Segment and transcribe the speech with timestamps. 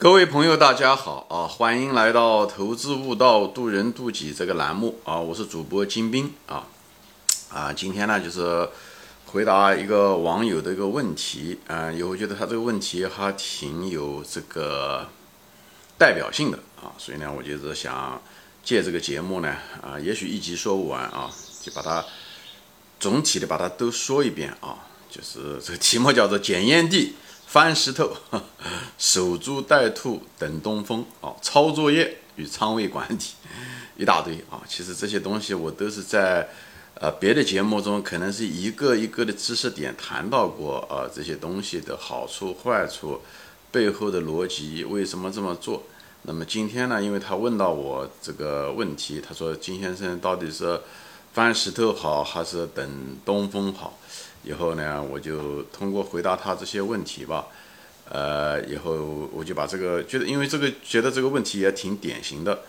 [0.00, 1.46] 各位朋友，大家好啊！
[1.46, 5.20] 欢迎来到《投资悟道，渡人渡己》这个栏目啊！
[5.20, 6.66] 我是主播金兵啊
[7.50, 7.70] 啊！
[7.70, 8.66] 今天呢，就是
[9.26, 15.06] 回答一个网友的一个问题啊，因为我觉得他这个问题还挺有这个
[15.98, 18.18] 代表性的啊，所以呢，我就是想
[18.64, 21.30] 借这个节目呢啊，也许一集说不完啊，
[21.60, 22.02] 就把它
[22.98, 24.78] 总体的把它都说一遍啊，
[25.10, 27.16] 就是这个题目叫做“检验地”。
[27.50, 28.16] 翻石头、
[28.96, 33.18] 守株待兔、等东风啊，抄作业与仓位管理
[33.96, 34.62] 一大堆啊。
[34.68, 36.48] 其实这些东西我都是在
[36.94, 43.20] 呃别的节目中可能是一个一个的知识点谈到过啊，这些东西的好处、坏处、
[43.72, 45.82] 背后的逻辑，为什么这么做？
[46.22, 50.80] 那么今天呢，因为他问到我这个问题，他说金先生到底是
[51.32, 53.98] 翻石头好还是等东风好？
[54.42, 57.46] 以后呢，我就通过回答他这些问题吧，
[58.08, 62.60] 呃，以后我就把这个觉得，因为这个觉得这个问题也挺典型的，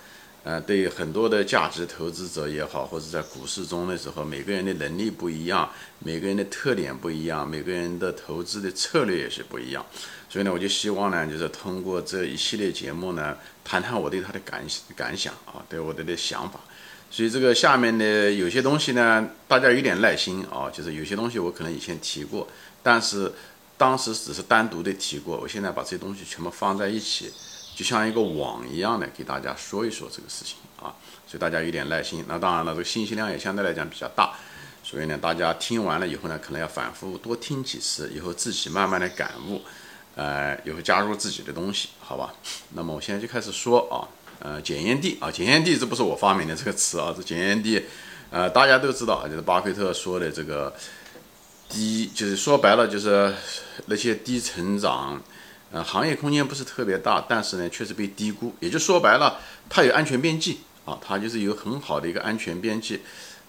[0.44, 9.86] 呃，对很多的价值投资者也好，或者在股市中的时候，每个人的能力不一样，每个人的特点不一样，每个人的投资的策略也是不一样，
[10.30, 14.62] 所以呢，我就希望呢，就是通过这一系列节目呢，谈谈我对他的感
[14.94, 16.60] 感想啊，对我的的想法。
[17.14, 22.48] 所以这个下面的有些东西呢，大家有点耐心啊，就是有些东西我可能以前提过，
[22.82, 23.30] 但是
[23.78, 27.30] 当时只是单独的提过，我现在把这些东西全部放在一起，
[27.76, 30.96] 就像一个网一样的给大家说一说这个事情啊，
[31.28, 32.24] 所以大家有点耐心。
[32.30, 34.34] 那当然了，这个信息量也相对来讲比较大，
[34.82, 39.62] 所以呢，大家听完了以后呢，可能要反复多听几次，以后自己慢慢的感悟，
[40.16, 42.34] 呃，以后加入自己的东西，好吧？
[42.74, 44.08] 那么我现在就开始说啊。
[44.44, 47.84] 呃，检验地啊，检验地，这不是我发明的这个词啊，这检验地，
[48.32, 50.74] 呃，大家都知道，就是巴菲特说的这个
[51.70, 53.32] 低，就是说白了就是
[53.86, 55.22] 那些低成长，
[55.72, 63.00] 呃，行业空间不是特别大，但是呢，确实被低估，也就说白了，它有安全边际啊，它就是有很好的一个安全边际，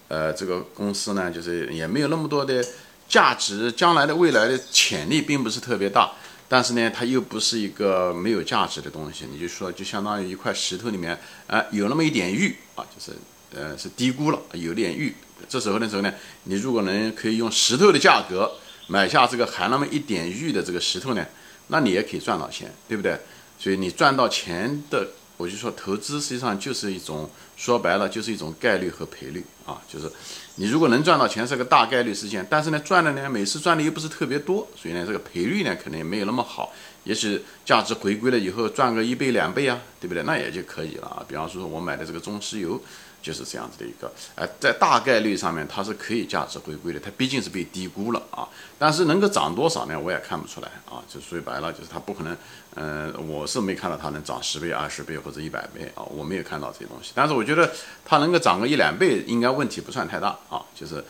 [0.09, 2.63] 呃，这个公司呢，就是也没有那么多的
[3.09, 6.11] 价值，将来的未来的潜力并不是特别大。
[6.53, 13.17] 但是呢，它又不是一个没有价值的东西，你就说就相当于一块石头里面，啊，有那么一点玉啊，就是
[13.55, 15.15] 呃是低估了，有点玉。
[15.49, 16.13] 这时候的时候呢，
[16.43, 18.51] 你如果能可以用石头的价格
[18.85, 21.25] 买下这个含那么一点玉的这个石头呢，
[21.69, 23.19] 那你也可以赚到钱，对不对？
[23.57, 25.07] 所以你赚到钱的。
[25.37, 27.27] 我就说，投资实际上就是一种
[27.57, 29.81] 说白了，就是一种概率和赔率啊。
[29.91, 30.09] 就是
[30.55, 36.71] 你如果能赚到钱，是个大概率事件，但是呢，赚的呢，每次赚的又不是特别多，所以呢，这个赔率呢，可能也没有那么好。
[37.05, 40.23] 也许价值回归了以后，赚个一倍两倍啊，对不对？
[40.23, 41.25] 那也就可以了啊。
[41.27, 42.79] 比方说，我买的这个中石油。
[43.23, 48.45] 就是这样子的一个，哎，在大概率上面它是可以价值回归的，它毕竟是被低估了啊。
[48.77, 49.97] 但是能够涨多少呢？
[49.97, 51.01] 我也看不出来啊。
[51.07, 52.37] 就说白了，就是它不可能，
[52.75, 57.13] 嗯，我是没看到它能涨十倍、二十倍或者一百倍啊，我没有看到这些东西。
[57.15, 57.71] 但是我觉得
[58.03, 60.61] 它能够涨个一两倍，应该问题不算太大啊。
[60.75, 61.01] 就是，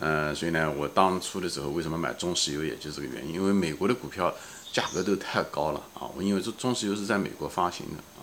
[0.00, 4.30] 嗯，所以呢，我当初的时候为什么买中石油，也就是这个原因，因为美国的股票
[4.70, 6.04] 价格都太高了啊。
[6.14, 8.20] 我因为这中石油是在美国发行的啊，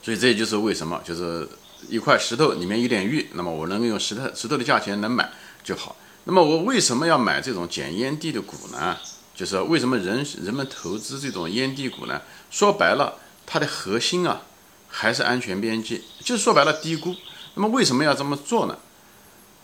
[0.00, 1.48] 所以这也就是为什么就是。
[1.88, 5.30] 一块石头里面有点玉，那么我能够用石头石头的价钱能买
[5.62, 5.96] 就好。
[6.24, 8.96] 那么我为什么要买这种捡烟蒂的股呢？
[9.34, 12.20] 就是为什么人人们投资这种烟蒂股呢？
[12.50, 14.42] 说白了，它的核心啊
[14.88, 17.14] 还是安全边际，就是说白了低估。
[17.54, 18.76] 那么为什么要这么做呢？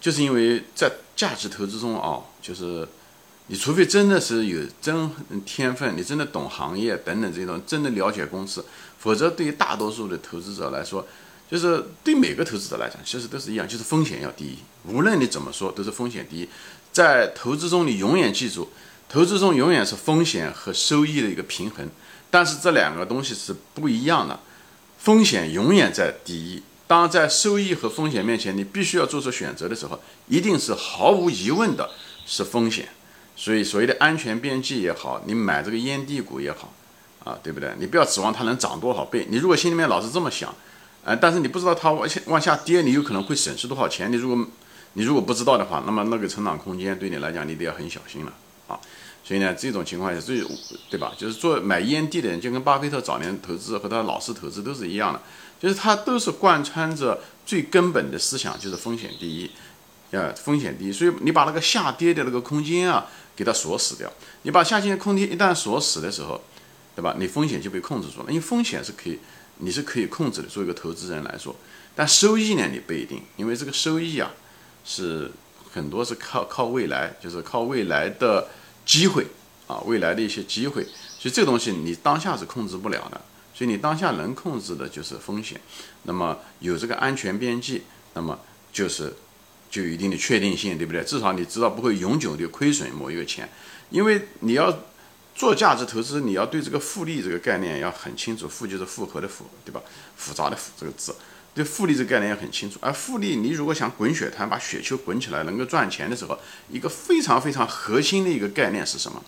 [0.00, 2.86] 就是因为在价值投资中啊，就是
[3.48, 5.10] 你除非真的是有真
[5.44, 8.64] 天分，你真的懂行业等等这种，真的了解公司，
[8.98, 11.04] 否则对于大多数的投资者来说。
[11.52, 14.56] 就是对每个投资者来讲，其实都是一样，就是风险要第一。
[14.88, 16.48] 无论你怎么说，都是风险第一。
[16.90, 18.70] 在投资中，你永远记住，
[19.06, 21.86] 投资中永远是风险和收益的一个平衡。
[22.30, 24.40] 但是这两个东西是不一样的，
[24.96, 26.62] 风险永远在第一。
[26.86, 31.90] 当在收益和风险面前，你必须要做出选择的时候，一定是毫无疑问的
[32.24, 32.88] 是风险。
[33.36, 36.72] 所以所谓的安全边际也好，你买这个烟蒂股也好，
[37.22, 37.74] 啊，对不对？
[37.78, 39.26] 你不要指望它能涨多少倍。
[39.28, 40.54] 你如果心里面老是这么想。
[41.04, 44.12] 呃，但是你不知道它往下往下跌，你有可能会损失多少钱？
[44.12, 44.46] 你如果
[44.92, 48.32] 你如果不知道的话，那么那个成长空间对你来讲，你得要很小心了
[48.68, 48.78] 啊。
[49.24, 50.44] 所以呢，这种情况下，最
[50.90, 51.12] 对吧？
[51.16, 55.20] 就是做买烟蒂的人，就跟巴菲特早年投资和他老式投资都是一样的，
[55.60, 59.50] 就是他都是贯穿着最根本的思想，就是风险第一，
[60.10, 60.92] 呃，风险第一。
[60.92, 64.12] 所以你把那个下跌的那个空间啊，给它锁死掉。
[64.42, 66.40] 你把下跌的空间一旦锁死的时候，
[66.94, 67.16] 对吧？
[67.18, 69.18] 你风险就被控制住了，因为风险是可以。
[69.64, 71.54] 你是可以控制的，作为一个投资人来说，
[71.94, 74.28] 但收益呢，你不一定，因为这个收益啊，
[74.84, 75.30] 是
[75.72, 78.48] 很多是靠靠未来，就是靠未来的
[78.84, 79.24] 机会
[79.68, 80.82] 啊，未来的一些机会，
[81.16, 83.20] 所以这个东西你当下是控制不了的，
[83.54, 85.60] 所以你当下能控制的就是风险。
[86.02, 87.82] 那么有这个安全边际，
[88.14, 88.36] 那么
[88.72, 89.14] 就是
[89.70, 91.04] 就有一定的确定性，对不对？
[91.04, 93.48] 至少你知道不会永久的亏损某一个钱，
[93.90, 94.76] 因为你要
[95.34, 98.48] 做价值投资，你要对这个复利这个概念要很清楚。
[98.48, 99.80] 复就是复合的复，对吧？
[100.16, 101.14] 复杂的复这个字。
[101.54, 106.38] 对复利这个概念也很清楚，而复利，你如果想滚雪团，把雪球滚起来，能够赚钱的时候，
[106.70, 109.22] 一个非常非常核心的一个概念是什么？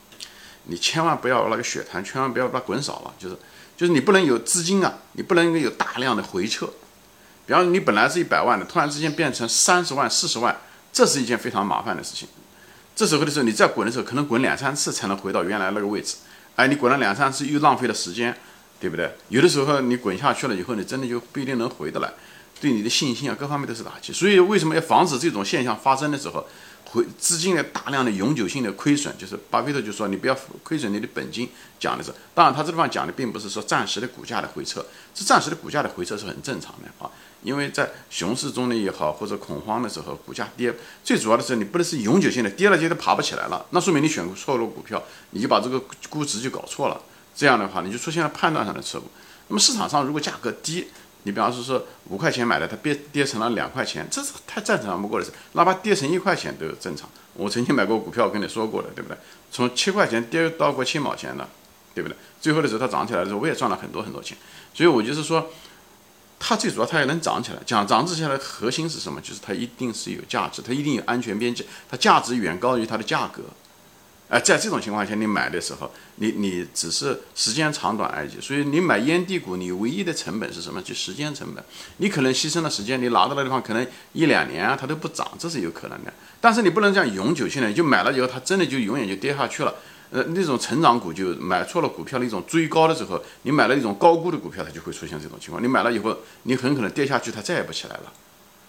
[0.65, 3.37] 你千万不要那个雪团，千万不要把它滚少了，就是
[3.77, 6.65] 就是你不能有资金啊，你不能有大量的回撤。
[7.45, 10.59] 比方说你本来是一百万的，突然之间变成三十万、四十万，
[10.95, 12.27] 这是一件非常麻烦的事情。
[12.97, 16.17] 这时候的时候，你再滚的时候，可能滚两三次才能回到原来那个位置，
[16.57, 18.35] 哎，你滚了两三次又浪费了时间。
[18.81, 19.11] 对不对？
[19.31, 22.13] 有的时候你滚下去了以后，你真的就不一定能回得来，
[22.65, 24.11] 对你的信心啊各方面都是打击。
[24.11, 26.47] 所以为什么要防止这种现象发生的时候，
[26.87, 29.15] 回资金的大量的永久性的亏损？
[29.19, 31.47] 就是巴菲特就说你不要亏损你的本金，
[31.79, 32.11] 讲的是。
[32.33, 37.11] 当然他这地方讲的并不是说暂时的股价的回撤，这暂时的股价的回撤是很正常的啊。
[37.43, 40.75] 因为在熊市中的也好，或者恐慌的时候，股价跌，
[41.05, 45.03] 最主要的是你不能是永久性的跌了就都爬不起来了，那说明你选错了股票，
[45.33, 45.79] 你就把这个
[46.09, 46.99] 估值就搞错了。
[47.37, 49.05] 这样的话，你就出现了判断上的错误。
[49.49, 50.87] 那么市场上如果价格低，
[51.25, 55.33] 你比方说说五块钱买的，它跌跌成了两块钱，这是太正常不过的事。
[55.53, 57.09] 哪怕跌成一块钱都正常。
[57.35, 59.17] 我曾经买过股票，跟你说过的，对不对？
[59.51, 61.49] 从七块钱跌到过七毛钱的，
[61.95, 62.17] 对不对？
[62.41, 64.37] 最后的时候它涨起来的时候，我也赚了很多很多钱。
[64.73, 65.51] 所以我就是说，
[66.39, 67.59] 它最主要它也能涨起来。
[67.65, 69.21] 讲涨起来的核心是什么？
[69.21, 73.43] 就是它一定是有价值，它一定有安全边际，它价值远高于它的价格。
[74.29, 78.41] 哎，在这种情况下，你买的时候，你你只是时间长短而已。
[78.41, 80.81] 所以你买烟蒂股，你唯一的成本是什么？
[80.83, 81.63] 就时间成本。
[81.99, 86.13] 你可能牺牲了时间，你拿到的地方可能一两年啊，它都不涨，这是有可能的。
[86.41, 89.75] 但是你不能这样永久性的，就买了以后，它真的就永远就跌下去了。
[90.11, 95.63] 呃，那种成长股就买错了股票的一种追高的时候，你买了一种高估的股票，它就会出现这种情况。
[95.63, 98.13] 你买了以后，你很可能跌下去，它再也不起来了，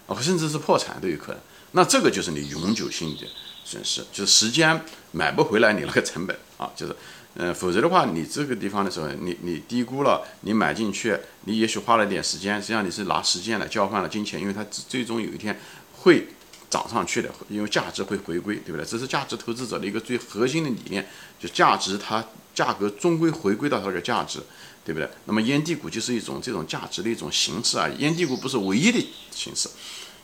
[0.06, 1.40] 啊，甚至是破产都有可能。
[1.76, 3.26] 那这个就是你永久性的。
[3.68, 4.80] 损失就是时间
[5.10, 6.94] 买不回来你那个成本啊，就是，
[7.34, 15.58] 嗯，否则的话，你这个地方的时候，你你低估了，你买进去，你也许花了点时间，实际上你是拿时间来交换了金钱，因为它最终有一天
[15.92, 16.28] 会
[16.70, 18.86] 涨上去的，因为价值会回归，对不对？
[18.86, 21.04] 这是价值投资者的一个最核心的理念，
[21.40, 22.24] 就价值它
[22.54, 24.38] 价格终归回归到它的价值，
[24.84, 25.10] 对不对？
[25.24, 29.68] 那么烟蒂股就是一种这种价值的一种形式啊，烟蒂股不是唯一的形式，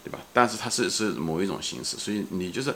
[0.04, 0.18] 对吧？
[0.32, 2.74] 但是它是是某一种形式，所以你就是。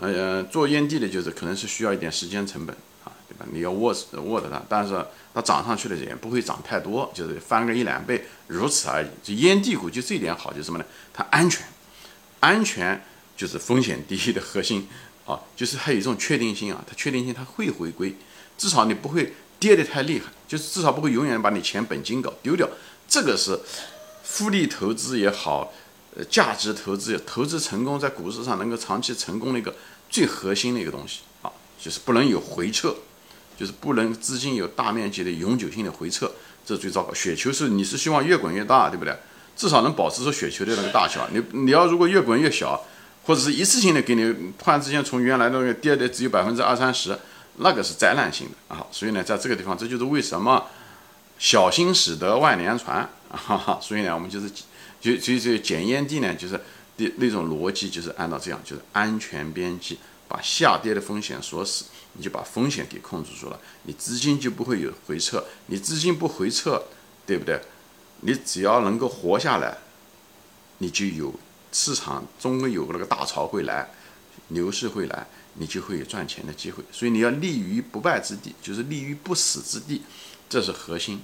[0.00, 2.74] 呃，做烟蒂的就是可能是需要一点时间成本
[3.04, 3.46] 啊，对吧？
[3.52, 9.06] 你要握握着它，但是它涨上去的也不会涨太多，就是翻个一两倍，如此而已。
[9.22, 10.84] 就烟蒂股就这一点好，就是什么呢？
[11.12, 11.64] 它安全，
[12.40, 13.04] 安全
[13.36, 14.88] 就是风险第一的核心
[15.26, 18.16] 啊，就是还有一种确定性啊，它确定性它会回归，
[18.58, 22.68] 至少你不会跌得太厉害，就是至少不会永远把你钱本金搞丢掉。
[23.06, 23.60] 这个是
[24.24, 25.72] 复利投资也好。
[26.30, 29.74] 价值投资，投资成功在股市上能够长期成功的一个
[30.08, 32.94] 最核心的一个东西啊，就是不能有回撤，
[33.58, 36.30] 就是不能资金有大面积的永久性的回撤，
[36.64, 37.12] 这最糟糕。
[37.12, 39.12] 雪球是你是希望越滚越大，对不对？
[39.56, 41.28] 至少能保持住雪球的那个大小。
[41.32, 42.80] 你你要如果越滚越小，
[43.24, 47.18] 或者是一次性的给你突然之间从原来那个跌的只有百分之二三十，
[47.56, 48.86] 那个是灾难性的啊。
[48.92, 50.64] 所以呢，在这个地方，这就是为什么
[51.40, 53.78] 小心驶得万年船啊。
[53.82, 54.48] 所以呢，我们就是。
[55.04, 56.58] 就所以这检验地呢，就是
[56.96, 61.84] 的那种逻辑，就是按照这样，就是安全边际，把下跌的风险锁死，
[62.14, 66.82] 你就把风险给控制住了，你资金就不会有回撤，你资金不回撤，
[67.26, 67.60] 对不对？
[68.20, 69.76] 你只要能够活下来，
[70.78, 71.34] 你就有
[71.70, 73.90] 市场终归有那个大潮会来，
[74.48, 76.82] 牛市会来，你就会有赚钱的机会。
[76.90, 80.00] 所以你要立于不败之地，就是立于不死之地，
[80.48, 81.20] 这是核心，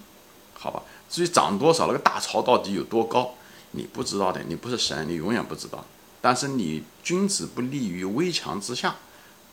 [0.53, 0.83] 好吧？
[1.09, 3.35] 至于涨多少，那个大潮到底有多高？
[3.73, 5.85] 你不知道的，你不是神，你永远不知道。
[6.21, 8.97] 但是你君子不立于危墙之下，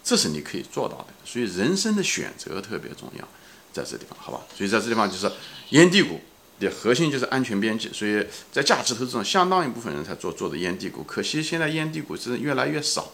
[0.03, 1.07] 这是你可以做到的。
[1.23, 3.27] 所以人生的选择特别重要，
[3.71, 4.41] 在这地方，好吧？
[4.55, 5.31] 所以在这地方就是
[5.69, 6.19] 烟蒂股
[6.59, 7.89] 的核心就是安全边际。
[7.93, 13.11] 所以在价值投资中，相当一部分人才做做的烟蒂股，可惜现在烟蒂股是越来越少。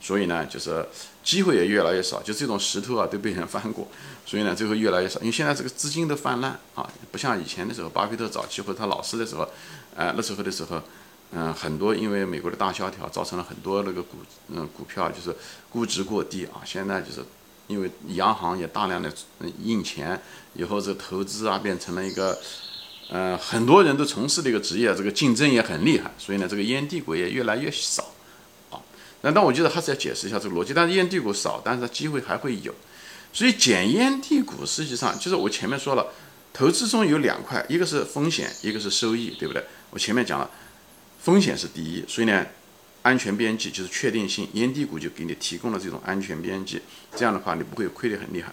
[0.00, 0.86] 所以呢，就是
[1.22, 3.88] 机会也越来越少，就这种石头啊都被人翻过，
[4.26, 5.18] 所以呢，最后越来越少。
[5.20, 9.48] 因为现在这个资金都泛滥啊，不像以前的时候，巴菲特早期或者他老师的时候，
[9.94, 10.82] 呃，那时候的时候，
[11.32, 15.34] 嗯，很多因为美国的大萧条造成了很多那个股，嗯，股票就是
[15.70, 16.62] 估值过低啊。
[16.64, 17.24] 现在就是
[17.66, 19.12] 因为央行也大量的
[19.62, 20.20] 印钱，
[20.54, 22.38] 以后这投资啊变成了一个，
[23.10, 28.10] 呃，很多人都从事的一个职业，这个竞争也很厉害，所以呢，这个烟蒂股也越来越少。
[29.22, 30.74] 那但我觉得还是要解释一下这个逻辑。
[30.74, 32.74] 但是烟蒂股少，但是它机会还会有。
[33.32, 36.12] 所以捡烟蒂股实际上就是我前面说了，
[36.52, 39.64] 投资中有两块，一个是风险，一个是收益，对不对？
[39.94, 40.50] 我前面讲了，
[41.22, 42.44] 风险是第一，所以呢，
[43.02, 46.80] 安全边际就是确定性，烟蒂股就给你提供了这种安全边际，
[47.14, 48.52] 这样的话你不会亏得很厉害。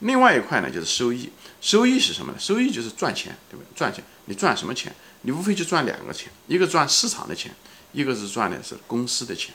[0.00, 1.30] 另外一块呢就是收益，
[1.60, 2.38] 收益是什么呢？
[2.40, 3.68] 收益就是赚钱，对不对？
[3.76, 4.92] 赚钱，你赚什么钱？
[5.22, 7.54] 你无非就赚两个钱，一个赚市场的钱，
[7.92, 9.54] 一个是赚的是公司的钱，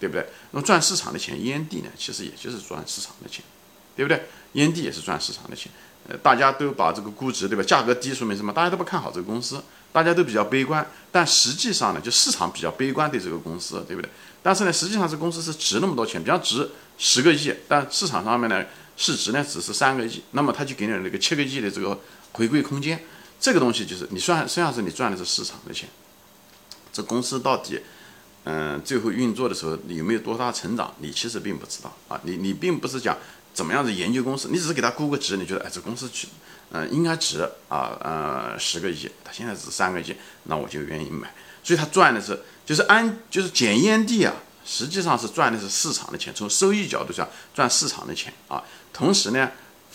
[0.00, 0.24] 对不对？
[0.52, 3.44] 那么赚市场的钱，烟蒂呢，其实也就是赚市场的钱，
[3.94, 4.22] 对不对？
[4.52, 5.70] 烟蒂也是赚市场的钱。
[6.08, 7.62] 呃，大家都把这个估值，对吧？
[7.62, 8.52] 价格低说明什么？
[8.52, 10.86] 大家都不看好这个公司，大家都比较悲观。
[11.12, 14.10] 但实际上呢，就市场比较悲观对这个公司，对不对？
[14.42, 18.64] 但是呢，实际上这公司是值那么多钱，比方值十个亿，但市场上面呢？
[18.96, 21.98] 市值呢只是三个亿，那么他就给你了那个七个亿的这个
[22.32, 23.02] 回归空间，
[23.40, 25.88] 这个东西就是你算，实际上是你赚的是市场的钱。
[26.92, 27.80] 这公司到底，
[28.44, 32.20] 嗯，最后运作的时候你有没有多大成长，你其实并不知道啊。
[32.24, 33.16] 你你并不是讲
[33.52, 36.28] 怎么样子研究公司，你只是给他估个值，你觉得哎这公司去，
[36.70, 40.14] 嗯，应该值啊，呃，十个亿，他现在值三个亿，
[40.44, 41.32] 那我就愿意买。
[41.62, 44.34] 所以他赚的是就是安就是检验地啊。
[44.62, 49.50] 实际上是赚的是市场的钱，从收益角度上赚市场的钱啊，同时呢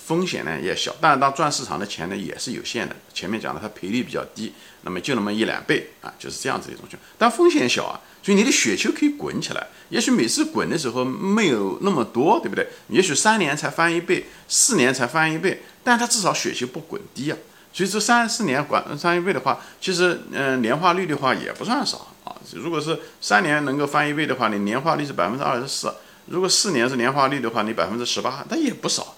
[0.05, 2.95] 风险呢也小，但是当赚市场的钱呢也是有限的。
[3.11, 7.01] 前面讲了，它赔率比较低，那么就那么一两倍啊，就是这样子一种情况。
[7.17, 9.67] 但风险小啊，所以你的雪球可以滚起来。
[9.89, 12.67] 也许每次滚的时候没有那么多，对不对？
[12.89, 17.37] 也许三年才翻一倍，四年才翻一倍，但它至少雪球不滚低啊。
[17.73, 22.15] 所以这三四年滚翻一倍的话，其实嗯年化率的话也不算少。
[22.23, 25.89] 啊，如果是三年能够翻一倍的话，你年化率是百分之二十四；
[26.27, 29.14] 如果四年是年化率的话，你百分之十八，那也不少，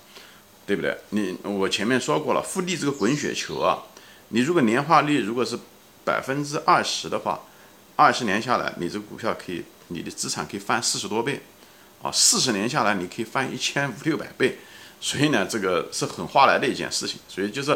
[0.68, 0.96] 对不对？
[1.10, 3.82] 你我前面说过了，复利这个滚雪球啊，
[4.30, 5.58] 你如果年化率如果是
[6.06, 7.42] 百分之二十的话，
[7.96, 11.42] 二十年下来，你这个股票可以，你的资产可以翻四十多倍，
[12.04, 14.60] 啊，四十年下来你可以翻一千五六百倍，
[15.02, 17.76] 所以呢，这个是很划来的一件事情，所以就是。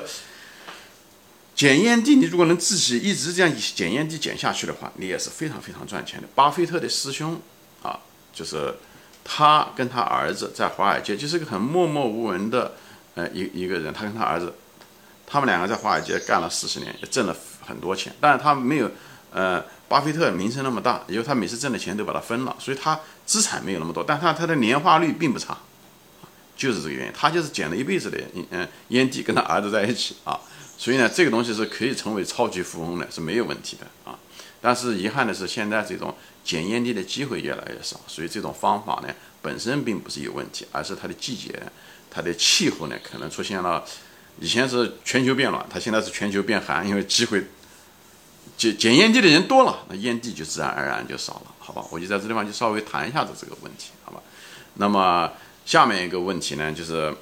[1.54, 6.28] 检验地，你如果能自己一直这样检验地减下去的话，你也是非常非常赚钱的。
[6.34, 7.40] 巴菲特的师兄
[7.84, 8.00] 啊，
[8.34, 8.74] 就是
[9.24, 12.74] 他跟他儿子在华尔街就是个很默默无闻的
[13.16, 13.94] 呃一一个人。
[13.94, 14.54] 他跟他儿子，
[15.26, 17.36] 他们两个在华尔街干了四十年，也挣了
[17.66, 18.14] 很多钱。
[18.20, 18.90] 但是他没有
[19.32, 24.04] 呃巴菲特名声那么大，因为他每次挣的钱都把它分了，所以他资产没有那么多。
[24.04, 25.58] 但他他的年化率并不差，
[26.58, 27.14] 就是这个原因。
[27.14, 28.18] 他就是捡了一辈子的
[28.52, 30.40] 嗯烟蒂，跟他儿子在一起啊。
[30.78, 34.18] 所以呢，这个东西是可以成为超级富翁的，是没有问题的啊。
[34.60, 41.62] 但是遗憾的是，现在这种捡烟蒂的机会越来越少，所以这种方法呢本身并不是有问题，而是它的季节、
[42.10, 43.86] 它的气候呢可能出现了。
[44.40, 47.46] 以前是全球变暖，它现在是全球变寒，因为机会
[48.58, 51.86] 捡捡烟蒂的人多了，那烟蒂就自然而然就少了，好吧？
[51.92, 54.22] 我就在这地方就稍微谈一下子这个问题，好吧？
[54.76, 55.32] 那么
[55.66, 57.14] 下面一个问题呢，就是。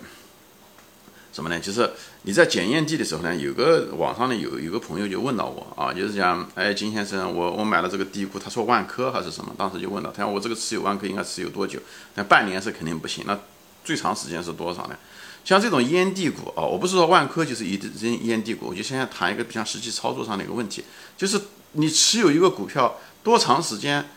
[1.32, 1.60] 什么呢？
[1.60, 1.90] 就是
[2.24, 11.80] 你在检验地的时候呢，有个网上呢有有个朋友就问到我啊，就是讲，哎，金先生，我我买了这个地股，他说万科还是什么，当时就问到，他说我这个持有万科应该持有多久？
[12.16, 13.40] 那半年是肯定不行，那
[13.84, 14.98] 最长时间是多少呢？
[15.46, 20.84] 像这种烟蒂股啊，我不是说万科就是一烟烟蒂股，我就现在谈一个比较实际操作上的一个问题，
[21.16, 21.40] 就是
[21.74, 24.10] 你持有一个股票多长时间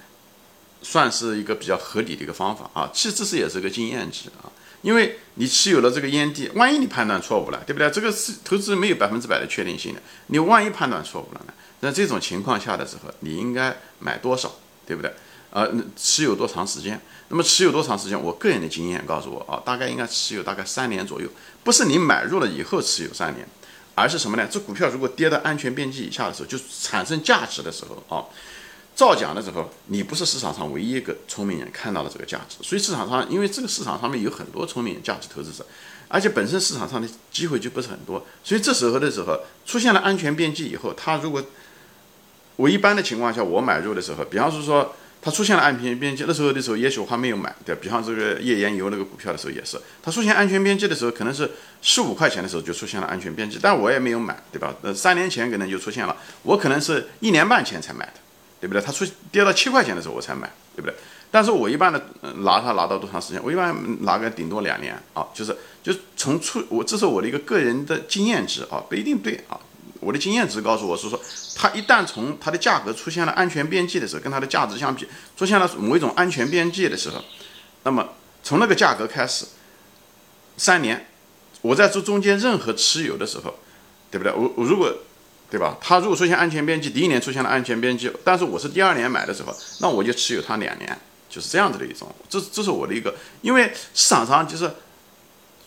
[0.82, 2.90] 算是一个比较合理的一个方法啊？
[2.92, 4.50] 其实这是也是个经验值啊。
[4.82, 7.90] 因为你持有了这个烟蒂，万一你判断错误了，对不对？
[7.90, 11.54] 这个是投资没有百分之百的确定性的，你万一判断错误了呢？
[11.80, 14.52] 那这种情况下的时候，你应该买多少，
[14.86, 15.12] 对不对？
[15.50, 17.00] 呃，持有多长时间？
[17.28, 18.20] 那么持有多长时间？
[18.20, 21.28] 我个人的经验告诉我啊，大概应该持有大概三年左右，
[21.62, 23.46] 不是你买入了以后持有三年，
[23.94, 24.48] 而是什么呢？
[24.50, 28.26] 这股票如果跌到安全边际以下的时候，就产生价值的时候啊。
[28.94, 35.64] 造假的时候，你不是市场上唯一一个聪明人看到了这个价值，所以市场上，因为这个市场上面有很多聪明人、价值投资者，
[36.08, 41.42] 而且本身市场上的机会就不是很多，所以这时候的时候出现了安全边际以后，他如果
[42.56, 54.74] 我一般的情况下我买入的时候，比方说说它出现了安全边际，那时候的时候也许我还没有买，对，比方这个页岩油那个股票的时候也是，它出现安全边际的时候，可能是十五块钱的时候就出现了安全边际，但我也没有买，对吧？
[54.82, 58.14] 呃，三年前可能就出现了，我可能是一年半前才买的。
[58.62, 58.80] 对不对？
[58.80, 60.94] 它出跌到七块钱的时候我才买，对不对？
[61.32, 62.00] 但是我一般的
[62.44, 63.42] 拿它拿到多长时间？
[63.42, 69.58] 我一般拿个顶多两年啊，就是就是从出我这是我的一个个人的经验值啊，不一定对啊。
[69.98, 71.20] 我的经验值告诉我是说，
[71.56, 77.20] 它一旦从它的价格出现了安全边际的时候，跟它的价值相比出现了某一种安全边际的时候，
[77.82, 78.10] 那么
[78.44, 79.44] 从那个价格开始，
[80.56, 81.08] 三年，
[81.62, 83.54] 我在这中间任何持有的时候，
[84.08, 84.32] 对不对？
[84.32, 84.94] 我我如果。
[85.52, 85.76] 对吧？
[85.82, 92.10] 它如果出现安全边际，第一年出现了安全边际，但是我是第二年买的时候，那我就持有它两年，就是这样子的一种。
[92.26, 94.70] 这这是我的一个，因为市场上就是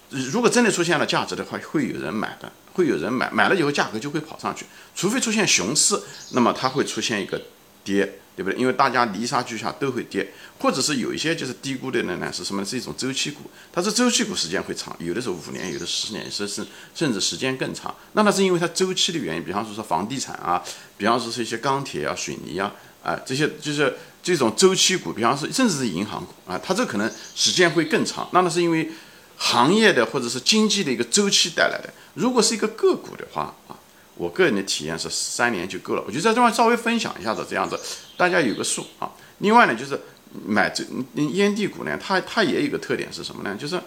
[0.10, 4.66] 如果真的出现了价值的话，会有人买的，会有人买，买了以后价格就会跑上去。
[4.96, 6.02] 除非出现熊市，
[6.32, 7.40] 那么它会出现一个
[7.84, 8.20] 跌。
[8.36, 8.60] 对不对？
[8.60, 12.66] 因为大家泥沙俱下都会跌，或者是有一些就是低估的人呢，是什么？
[12.66, 17.96] 是一种周期股，它是周期股时间会长，有的是五年，有的十年，甚至甚至时间更长。
[18.14, 20.62] 那那是因为它周期的原因，比方说说房地产啊，
[20.98, 22.74] 比方说是一些钢铁啊、水泥啊，
[23.04, 28.28] 啊这些就是这种周期股，比方说甚至是银行股啊，它这可能时间会更长。
[28.34, 28.92] 那那是因为
[29.38, 31.94] 行业的或者是经济的一个周期带来的。
[32.16, 33.75] 如果是一个个股的话啊。
[34.18, 37.78] 我个人的体验是三年就够了，我就在这块稍微分享一下子，这样子
[38.16, 39.12] 大家有个数啊。
[39.40, 40.00] 另外呢，就是
[40.48, 40.86] 买这
[41.34, 43.58] 烟蒂股呢，它它也有个特点是什么呢？
[43.60, 43.78] 就是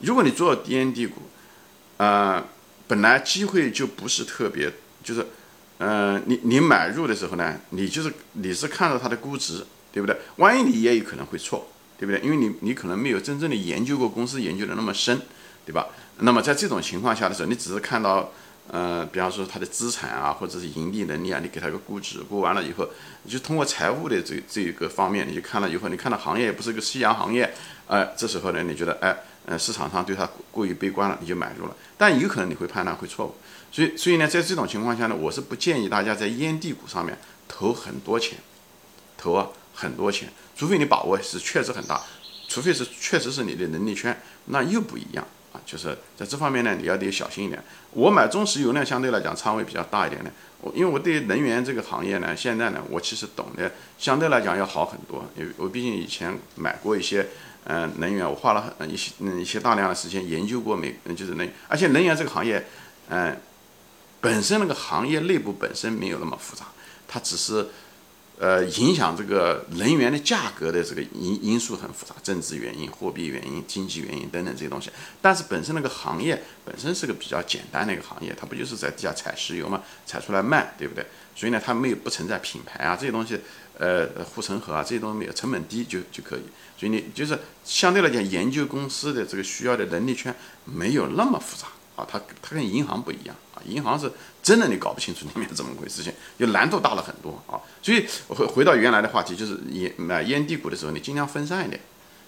[0.00, 1.22] 如果你做烟蒂股，
[1.98, 2.44] 呃，
[2.88, 4.72] 本来机会就不是特别，
[5.04, 5.24] 就是
[5.78, 10.16] 嗯，你你买入的时候呢，你就是你是看到它的估值，对不对？
[10.36, 12.20] 万一你也有可能会错，对不对？
[12.22, 15.20] 因为你你可能没有真正的研究过公司，研究的那么深，
[15.64, 15.86] 对吧？
[16.18, 18.32] 那么在这种情况下的时候，你只是看到。
[18.70, 22.86] 呃，比方说它的资产啊，或者是盈利能力啊，你给它个估值，估完了以后，
[23.22, 27.52] 你就通过财务的这这一个方面，你就看了以后，你看到行业也不是个夕阳行业，
[27.86, 33.34] 哎，这时候呢，你觉得哎，呃，市场上对它过于悲观了，你就买入了，但有可能你会判断会错误，
[33.72, 37.16] 所以所以呢，在这种情况下呢，我是不建议大家在烟蒂股上面
[37.48, 38.38] 投很多钱，
[39.16, 42.02] 投啊很多钱，除非你把握是确实很大，
[42.48, 45.26] 除非是确实是你的能力圈，那又不一样。
[45.68, 47.62] 就是在这方面呢，你要得小心一点。
[47.90, 50.30] 我买中石油呢，相对来讲仓位比较大一点的。
[50.62, 55.22] 我因为我对能源这个行业呢，现在呢，我其实懂得相对来讲要好很多。
[55.36, 57.28] 因为我毕竟以前买过一些，
[57.64, 62.64] 嗯，能源，我花了一些嗯一些大量的时间研究过美，嗯，就是能，而且能源这个行业，
[63.10, 63.36] 嗯，
[64.22, 66.64] 本身那个行业内部本身没有那么复杂，
[67.06, 67.68] 它只是。
[68.40, 74.90] 呃，影响这个能源的价格的这个因因素很复杂，政治原因、货币原因、经济原因等等这些东西。
[75.20, 81.04] 但是本身那个行业本身是个比较简单的一个行业，它不就是在地下采石油嘛，采出来卖，对不对？
[81.34, 83.40] 所以呢，它没有不存在品牌啊这些东西，
[83.76, 86.42] 呃，护城河啊这些东西没有，成本低就就可以。
[86.78, 90.32] 所以你就是相对来讲，研究公司的这个需要的能力圈
[90.64, 91.66] 没有那么复杂。
[91.98, 97.58] 啊，它它跟银行不一样啊，银行是真的你搞不清楚里面怎么回事，情就难度大了很多啊。
[97.82, 101.80] 所以回回到原来的话题，就是你买烟蒂股的时候，你尽量分散一点，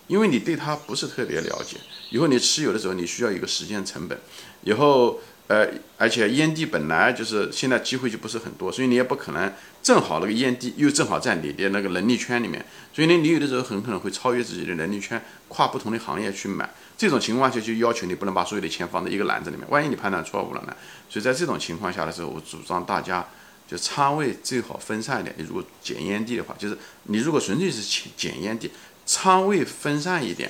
[0.09, 1.77] 因为你对它不是特别了解。
[2.11, 4.19] 以后你持有的时候，你需要一个时间成本。
[4.63, 5.67] 以后呃，
[5.99, 16.71] 而且烟蒂本来就是现在机会就不是很多，所以你也不可能正好那个烟蒂又正好在你的那个能力圈里面，所以呢，你有的时候很可能会超越自己的能力圈，跨不同的行业去买。
[16.97, 20.77] 这种情况下就要求你不能把所有的钱放在一个篮子里面，万一你判断错误了呢？
[21.09, 23.27] 所以在这种情况下的时候，我主张大家
[23.67, 25.35] 就仓位最好分散一点。
[25.37, 28.71] 你如果捡烟蒂的话，就是你如果纯粹是捡捡烟蒂，
[29.05, 30.49] 仓位分散一点，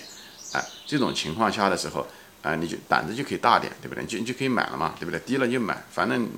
[0.53, 2.07] 哎，这种情况下的时候，
[2.43, 4.05] 啊，你就胆子就可以大点，对不对？
[4.05, 5.21] 就你就可以买了嘛，对不对？
[5.21, 6.29] 低了就买，反正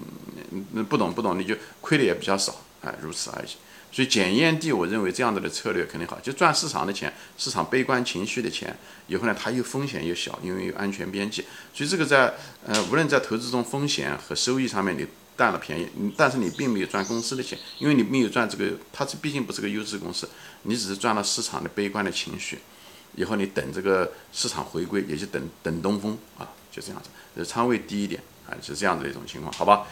[0.88, 3.48] 不懂不懂，你就亏的也比较少，哎，如此而已。
[3.94, 8.74] 所以检验地，我认为这样子的策略肯定好，就赚市场的钱，市场悲观情绪的钱，
[9.06, 11.44] 以后呢，它又风险又小，因为有安全边际。
[11.74, 12.32] 所以这个在
[12.64, 15.86] 呃，无论在投资中风险和收益上面，你占了便宜，
[16.16, 20.26] 但是你并没有赚公司的钱，因为你没有赚这个，它是毕竟不是个优质公司，
[20.62, 22.58] 你只是赚了市场的悲观的情绪。
[23.14, 29.86] 以后你等这个市场回归，也就等等东风啊，就这样子，仓位低一点啊，是这样子的一种情况，好吧？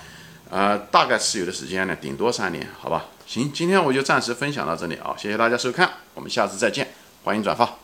[0.48, 3.06] 呃，大概持有的时间呢，顶多三年，好吧？
[3.26, 6.92] 行，今天我就暂时分享到这里啊，谢谢大家收看，我们下次再见，
[7.24, 7.79] 欢迎转发。